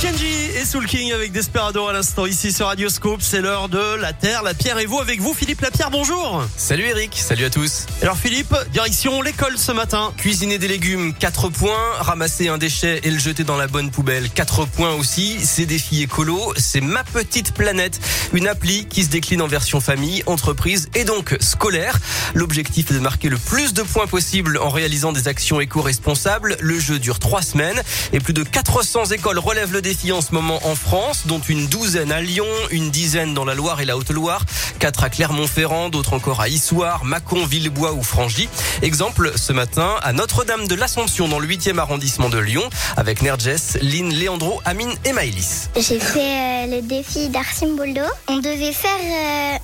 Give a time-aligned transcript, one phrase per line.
[0.00, 0.49] 天机。
[0.64, 3.22] Soul King avec Desperado à l'instant ici sur Radioscope.
[3.22, 5.90] C'est l'heure de la Terre, la Pierre et vous avec vous Philippe Lapierre.
[5.90, 6.44] Bonjour.
[6.56, 7.86] Salut Eric, salut à tous.
[8.02, 10.12] Alors Philippe, direction l'école ce matin.
[10.16, 11.92] Cuisiner des légumes, 4 points.
[12.00, 15.38] Ramasser un déchet et le jeter dans la bonne poubelle, 4 points aussi.
[15.44, 18.00] Ces défis écolo, c'est Ma Petite Planète,
[18.32, 21.98] une appli qui se décline en version famille, entreprise et donc scolaire.
[22.34, 26.56] L'objectif est de marquer le plus de points possible en réalisant des actions éco-responsables.
[26.60, 30.32] Le jeu dure 3 semaines et plus de 400 écoles relèvent le défi en ce
[30.32, 33.96] moment en France, dont une douzaine à Lyon, une dizaine dans la Loire et la
[33.96, 34.44] Haute-Loire,
[34.78, 38.48] 4 à Clermont-Ferrand, d'autres encore à Issoire, Mâcon, Villebois ou Frangy.
[38.82, 42.62] Exemple ce matin à Notre-Dame de l'Assomption dans le 8e arrondissement de Lyon
[42.96, 45.70] avec Nerges, Lynn, Léandro, Amine et Maëlys.
[45.76, 48.02] J'ai fait euh, le défi d'Arsimboldo.
[48.28, 48.90] On devait faire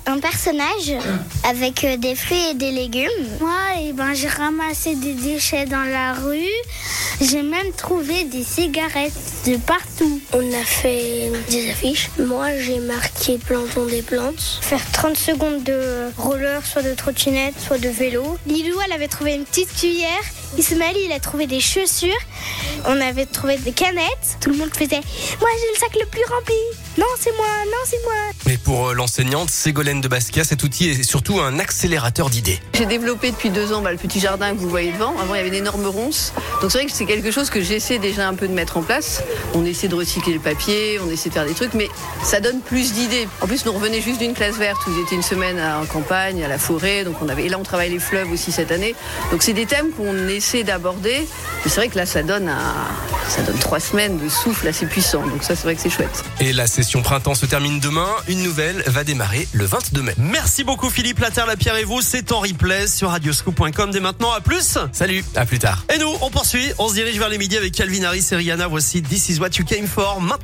[0.07, 0.93] euh, un personnage
[1.43, 3.09] avec euh, des fruits et des légumes.
[3.39, 3.51] Moi,
[3.81, 6.45] eh ben, j'ai ramassé des déchets dans la rue.
[7.19, 9.11] J'ai même trouvé des cigarettes
[9.47, 10.21] de partout.
[10.33, 12.09] On a fait des affiches.
[12.19, 14.59] Moi, j'ai marqué plantons des plantes.
[14.61, 18.37] Faire 30 secondes de roller, soit de trottinette, soit de vélo.
[18.45, 20.09] Lilou, elle avait trouvé une petite cuillère.
[20.57, 22.17] Ismaël, il a trouvé des chaussures.
[22.85, 24.37] On avait trouvé des canettes.
[24.39, 25.01] Tout le monde faisait
[25.39, 26.55] Moi, j'ai le sac le plus rempli.
[26.97, 28.13] Non, c'est moi, non, c'est moi.
[28.47, 32.59] Mais pour euh, l'enseignante Ségolène de Basquiat, cet outil est surtout un accélérateur d'idées.
[32.73, 35.15] J'ai développé depuis deux ans bah, le petit jardin que vous voyez devant.
[35.19, 36.33] Avant, il y avait une énorme ronce.
[36.61, 38.81] Donc c'est vrai que c'est quelque chose que j'essaie déjà un peu de mettre en
[38.81, 39.21] place.
[39.53, 41.89] On essaie de recycler le papier, on essaie de faire des trucs, mais
[42.23, 43.27] ça donne plus d'idées.
[43.41, 46.47] En plus, nous revenons juste d'une classe verte où j'étais une semaine en campagne, à
[46.47, 47.03] la forêt.
[47.03, 48.95] Donc on avait, et là, on travaille les fleuves aussi cette année.
[49.31, 51.27] Donc c'est des thèmes qu'on essaie d'aborder.
[51.63, 52.87] Mais c'est vrai que là, ça donne, un,
[53.27, 55.25] ça donne trois semaines de souffle assez puissant.
[55.27, 56.23] Donc ça, c'est vrai que c'est chouette.
[56.39, 58.07] Et la session printemps se termine demain.
[58.27, 60.13] Une nouvelle va démarrer le 22 mai.
[60.17, 62.01] Merci beaucoup Philippe, la Terre, la Pierre et vous.
[62.01, 64.31] C'est en replay sur radioscoop.com dès maintenant.
[64.31, 64.77] À plus.
[64.93, 65.83] Salut, à plus tard.
[65.93, 66.71] Et nous, on poursuit.
[66.77, 68.67] On se dirige vers les midis avec Calvin Harris et Rihanna.
[68.67, 70.21] Voici This is what you came for.
[70.21, 70.35] Maintenant.